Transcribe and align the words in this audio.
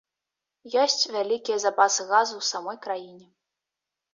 Ёсць 0.83 1.03
вялікія 1.15 1.57
запасы 1.65 2.07
газу 2.13 2.33
ў 2.39 2.43
самой 2.51 2.77
краіне. 2.87 3.27